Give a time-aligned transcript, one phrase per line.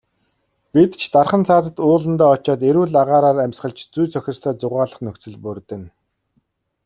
[0.73, 5.87] Бид ч дархан цаазат ууландаа очоод эрүүл агаараар амьсгалж, зүй зохистой зугаалах нөхцөл бүрдэнэ.